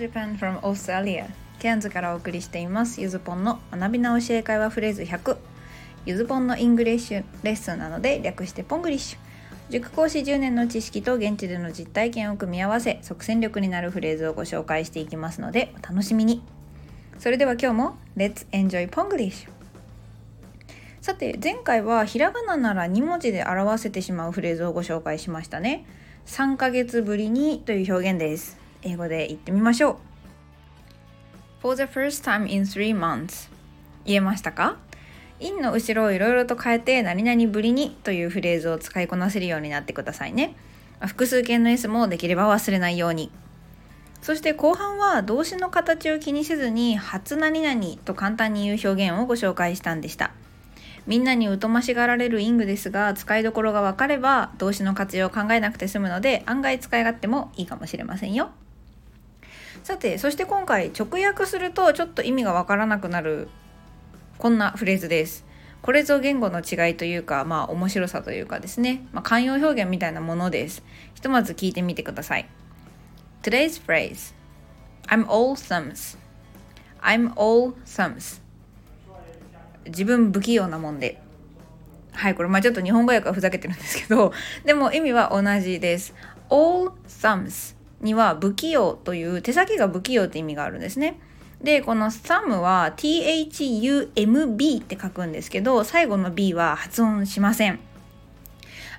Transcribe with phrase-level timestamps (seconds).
[0.00, 3.02] Japan from Australia ケアンズからお送りしています。
[3.02, 5.36] ゆずぽんの学び直し英会話フレーズ100
[6.06, 9.18] ゆずぽんの English lesson なので略してポングリッシュ。
[9.68, 16.42] 塾講師10年の知識と現地での実体験を組み合わせ即戦力になるフレーズをご紹介していきますのでお楽しみに。
[17.18, 19.48] それでは今日も Let's enjoy Ponglish
[21.02, 25.84] さて前回はひらがななら2文字で表せてしまうフレーズをご紹介しましたね。
[26.24, 28.59] 3ヶ月ぶりにという表現です。
[28.82, 29.96] 英語で言ってみましょう。
[31.62, 33.50] For the first time in three months.
[34.04, 34.76] 言えましたか
[35.40, 40.54] ？in の後ろをいろいろと変えて何々ぶりにというフレーズを使いこなせるようになってくださいね。
[41.00, 43.30] 複数形の S もできれば忘れないように。
[44.22, 50.32] そして後半は動詞の形を気にせずに初何々と簡単に言う表現をご紹介したんでした。
[51.06, 58.50] みんなに疎ましがられるイングですが使いどころが分かれば動詞の活用を考えなくて済むので案外使い勝手もいいかもしれませんよ。
[59.82, 63.48] さてそして今回直訳するとちょっと意味がわからなくなる
[64.38, 65.44] こんなフレーズです。
[65.82, 70.82] これぞ言語の違いというかまあ面白さというかですね、まあ、慣用表現みたいなものです。
[71.14, 72.48] ひとまず聞いてみてください。
[73.42, 74.34] Today's phrase
[75.08, 76.18] I'm all thumbs.
[77.00, 78.40] I'm all thumbs.
[79.86, 81.20] 自分不器用なもんで。
[82.12, 84.32] はいこれまあちょっと日本語訳はふざけてるんですけど
[84.64, 86.14] でも意味は同じです。
[86.50, 91.18] All thumbs には不器用という手先が不器用って意味があるんですね。
[91.62, 97.78] で、この thumb は thumb って書くんですけど、最後の b は発音しません。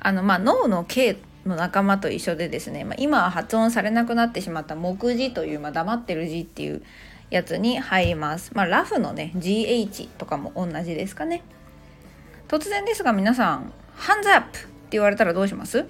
[0.00, 6.82] あの、まあ、脳の K の仲間と一緒でですね、まあ、今は発音されなくなってしまった目字という、まあ、黙ってる字っていう
[7.30, 8.52] やつに入ります。
[8.54, 11.42] まあ、ラフのね、GH とかも同じですかね。
[12.48, 15.86] 突然ですが皆さん、ハンズアップって言われたらどうします？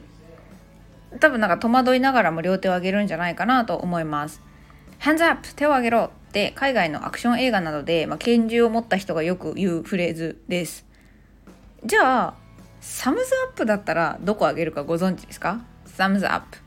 [1.19, 4.41] 多分なんか戸惑いながらも両手を上げるんじゃないかなと思います。
[5.01, 5.49] Hands up!
[5.55, 10.87] 手を挙げろって海外のアクション映画などで、まあ、拳銃を持った人がよく言うフレーズです。
[11.85, 12.35] じゃあ、
[12.81, 15.61] サムズアップだったらどこ上げるかご存知ですか？
[15.87, 16.59] サムズアップ。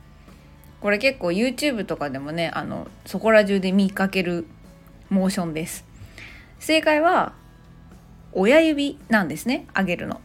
[0.81, 4.45] これ結構 YouTube とかでもね、あの、そこら中で見かける
[5.09, 5.85] モーションです。
[6.59, 7.33] 正解は
[8.33, 10.19] 親指なんですね、上げるの。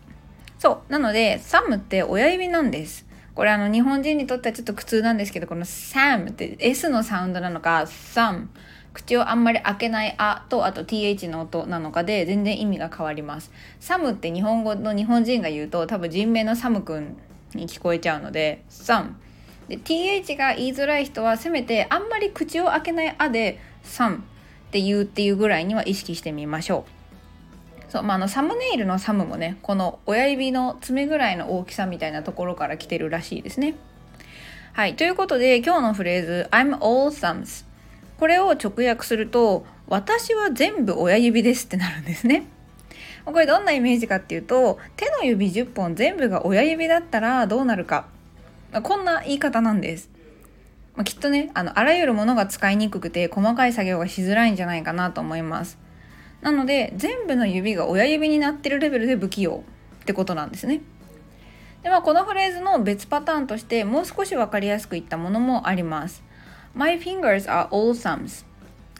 [0.59, 0.93] そう。
[0.93, 3.07] なので、サムって親指なんです。
[3.38, 8.49] これあの日本人にとってはちょっと苦痛なんですけどこの sam って S のサウンドなのか sam
[8.93, 13.53] 口をあんまり開けない「あ」とあと th の音なのかで全然意味が変わります。
[13.78, 17.16] サムって日本語の日本人が言うと多分人名のサムくん
[17.54, 19.12] に聞こえちゃうので sam
[19.69, 24.21] で th が言いづらい人はせめてあんまり口を開けない「あ」で sam っ
[24.72, 26.97] て言うっていうぐらいには意識してみましょう。
[27.88, 33.75] そうまあ、あのサムネイルのサムもねこの親指の爪ぐらいの大きさみたいなところから来てるらしいですね。
[34.75, 37.65] はいということで今日のフレーズ「I'm all thumbs」
[38.21, 42.44] これを直訳すると「私は全部親指です」ってなるんですね。
[43.25, 48.06] これどんなイメージかっていうと手の指10本全部が親指だったらどうなるか
[48.82, 50.10] こんな言い方なんです。
[50.94, 55.78] まあ、きっとねあのあらゆるものが使いにくくて細かい作業がしづらいんじゃないかなと思います。
[56.41, 59.65] なので全部の指が親指になってるレベルで不器用
[60.03, 60.81] ってことなんですね。
[61.82, 66.22] でまあこのフレーズの別パターンとしてもう少し分かりやすく言ったものもあります。
[66.75, 68.44] My fingers are all thumbs.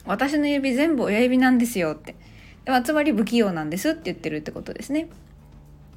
[0.05, 2.15] 私の指全部親指なんですよって。
[2.65, 5.07] でまあ、つまり不器用なんですって言ってるってことですね。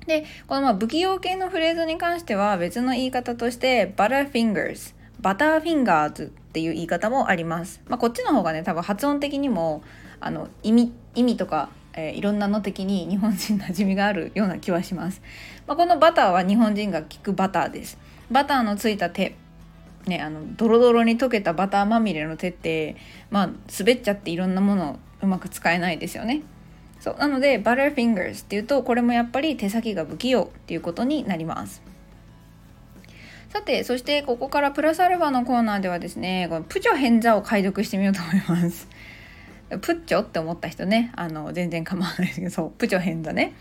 [0.07, 7.81] で、このまあ不器用系のフレーズに関しては別の言い方として butterfingers, butterfingers っていう言い方もあります。
[7.89, 9.83] まあ、こっちの方がね多分発音的にも
[10.25, 15.21] あの意味意味とか、えー、いろんなの的に日本人馴染みがあるような気はします、
[15.67, 17.99] まあ、このバターは日本人が聞くバターです。
[18.31, 19.37] バターのついた手
[20.07, 22.97] ねあのドロドロに溶けたバターまみれの手って
[23.31, 26.43] まあ滑っちゃっていろんなものをうまく使えないですよね。
[26.99, 31.83] そうなのでバターフィンガーズっていうとこれもやっぱり手先が不器用っていうことになります。
[33.51, 38.89] さてそしてここからプラスアルファのコーナーではですねこのプチョ変座を解読してみようと思います。
[39.79, 43.55] プッチョって思った人ねあの全然構わないですけどそうプチョ変だね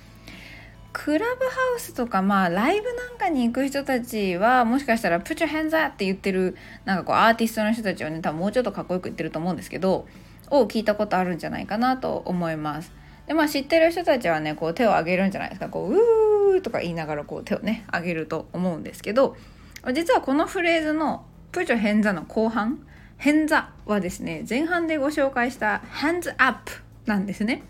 [0.94, 10.08] クラブハウスとかまあライブなんかに行く人たちはもしかしたら「プチョ変だ!」って言ってるなんかこうアーティストの人たちはね多分もうちょっとかっこよく言ってると思うんですけど
[10.50, 12.92] を聞いたことあるんじゃないかなと思います。
[13.28, 15.94] でまあ知ってる人たちはねこう手を挙げるんじゃないですかこう
[16.54, 19.38] 「うー」とか言いながらこう手をね挙げると思うんですけど
[19.94, 22.86] 実はこのフレーズの「プチョ変座」の後半
[23.22, 26.72] 変座はですね前半でご紹介した hands up
[27.06, 27.64] なんですね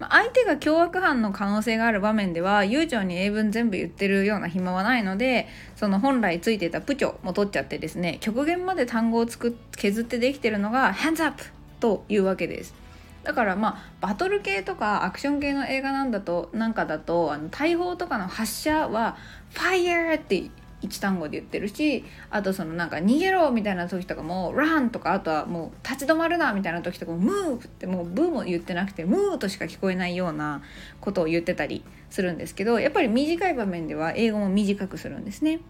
[0.00, 11.44] ま、相手が凶悪犯の可能性がある場面では悠長に英文全部言ってるような暇はないのでその本来ついてたプチョも取っちゃってですね極限まで単語を作っ削ってできてるのが「hands up」
[11.78, 12.74] というわけです。
[13.22, 19.16] だからまあバトル系とかアクション系の映画なんだとなんかだとあの大砲とかの発射は
[19.54, 20.50] 「ファイヤー」って
[20.84, 30.62] 1単語で言ってるしあとそのなんか逃げろみたいな時とかも「ラン」とかあとはもう立ち止まるなみたいな時とかも「ムーブ」ってもう「ブー」も言ってなくて「ムー」としか聞こえないような
[31.00, 35.60] ことを言ってたりするんですけどやっぱり短い場面では英語も短くするんですね。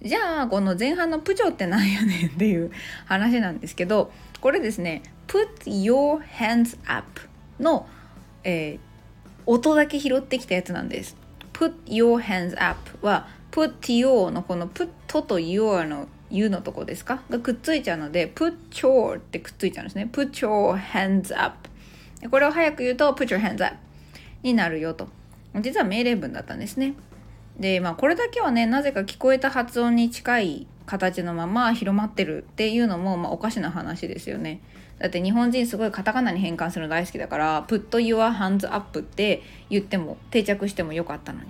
[0.00, 2.70] じゃあこの前半の「プチョってなんやねん」っていう
[3.06, 7.20] 話なんですけどこれですね「put your hands up
[7.58, 7.88] の」
[8.44, 8.78] えー、
[9.44, 11.16] 音だけ拾ってきたやつなんです。
[11.58, 13.26] put your hands up は
[13.58, 14.88] put your のこの put
[15.22, 17.22] と your の u のとこですか？
[17.28, 20.08] がくっついちゃうので put your ってくっついちゃうんですね。
[20.12, 21.68] put your hands up
[22.30, 23.76] これを早く言うと put your hands up
[24.44, 25.08] になるよと。
[25.60, 26.94] 実は命令文だったんですね。
[27.58, 34.60] でまあこれだけはねなぜか聞こえた発音に近い形のまま広まってるっていうのも、まあ、おかしな話ですよね。
[35.00, 41.48] だって日本人すごいカタカナに変換するの大好きだから「put your hands up」って言っても定着してもよかったのに。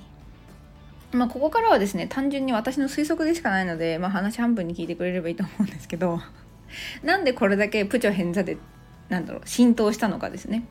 [1.13, 6.21] まあ、ここからはですね単純に私の推測でしかないので、まあ、話半分に聞いてくれればいいと思うんですけど
[7.03, 8.59] なんでこれだけプチョ偏差で
[9.09, 10.65] なんだろう浸透したのかですね。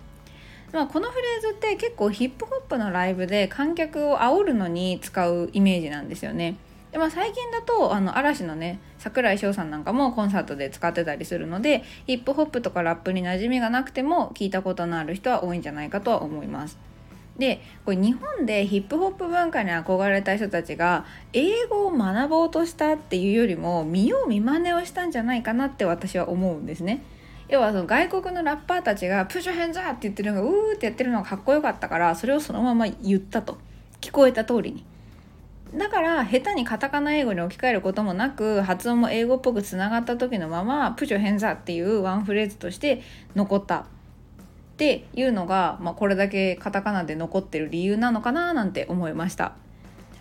[0.74, 6.58] まあ、このフレーズって結構ヒップホップのライブで観客を煽るのに使うイメージなんですよね。
[6.92, 16.78] でまあ、最近だとあの嵐のね櫻井翔さんなんかもコンサートで使ってたりするのでヒップホップとかラップに馴染みがなくても聞いたことのある人は多いんじゃないかとは思います。
[17.38, 27.04] でこれ日本でヒップホップ文化に憧れた人たちが英語を学ぼうとしたっていうよりも見よう見まねをしたんじゃないかなって私は思うんですね。
[27.48, 33.58] 要はその外国のラッパーたちが「プッシュヘンザー!」って言ってるのが「うー」ってやってるのがかっこよかったからそれをそのまま言ったと
[34.02, 34.84] 聞こえた通りに。
[35.76, 43.02] だから下手にカタカナ英語に置き換えることもなく発音も英語っぽくつながった時のまま「プッシュヘンザー!」っていうワンフレーズとして
[43.36, 43.86] 残った
[44.78, 49.54] っていうのが、まあ、これだけカタカナで残ってる理由なのかななんて思いました。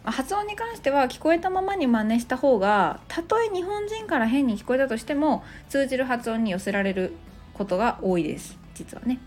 [0.02, 7.12] 発音に関しては聞こえたままに真似した方がたとえ日本人から変に聞こえたとしても通じる発音に寄せられる
[7.52, 8.56] ことが多いです。
[8.72, 9.18] 実はね。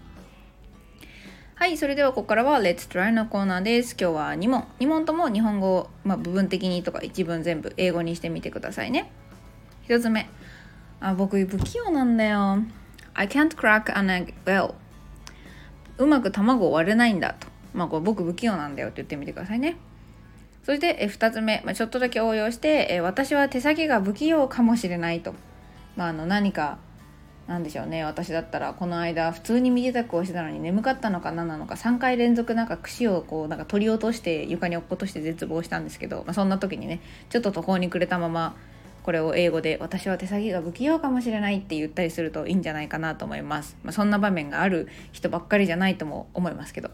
[1.54, 3.96] はいそれではここからは Let's Try のコーナーです。
[4.00, 9.12] 今日は2問2問とも日本語を、まあ、部分的にとか一文全部英語にしてみてくださいね。
[9.90, 10.28] 1つ目。
[11.02, 12.64] あ僕不器用なんだよ。
[13.14, 14.34] I can't crack an egg.
[14.46, 14.74] Well
[16.00, 17.48] うまく卵を割れないんだと。
[17.74, 19.78] まあ、これ僕不器用なんだよって言ってみてくださいね。
[20.64, 25.34] そしてえ2つ目、まあ、ちょっとだけ応用してえ私は手先が不器用かもしれないと。
[25.96, 26.80] まあ、あの何か
[27.50, 38.56] なんでしょうね私だったらこの間普通に身支度をしてたのに眠かったのか何なのか3回連続なんか串をこうなんか取り落として床に落っことして絶望したんですけど、まあ、そんな時にねちょっと途方に暮れたまま
[39.04, 43.78] これを英語で「私は手先が不器用かもしれない」って言ったりするといいんじゃないかなと思います。
[43.84, 46.92] まあ、そんな場面がある人ばっかりじゃないとも思いますけど。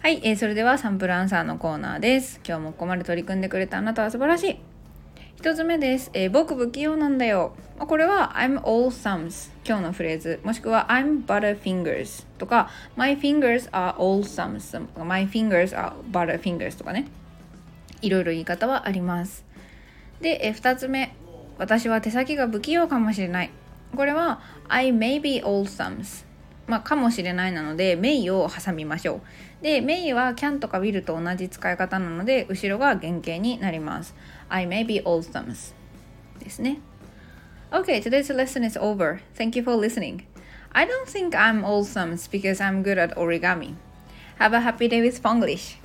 [0.00, 2.40] はい、えー、それではサンプルアンサーのコーナーです。
[2.46, 4.58] 今日もここまで取り組んでくれたあなたは素晴らしい。
[5.42, 6.10] 1つ目です。
[6.14, 7.54] えー、僕不器用なんだよ。
[7.86, 15.92] これは I'm all thumbs 今日のフレーズもしくは I'm butterfingers とか My fingers are all thumbs My fingers are
[16.10, 17.06] butterfingers とかね
[18.00, 19.44] いろいろ言い方はあります
[20.20, 21.14] で、え2つ目
[21.58, 23.50] 私は手先が不器用かもしれない
[23.94, 26.26] これは I may be old thumbs
[26.66, 29.22] まあ、かもしれないなので may を挟みましょ
[29.60, 34.14] うで may は can とか will と同じ使い方なので後ろが原型になります
[34.50, 35.74] I may be old thumbs
[36.38, 36.80] ですね
[37.70, 39.20] Okay, today's lesson is over.
[39.36, 40.22] Thank you for listening.
[40.72, 43.74] I don't think I'm old thumbs because I'm good at origami.
[44.38, 45.76] Have a happy day with Ponglish.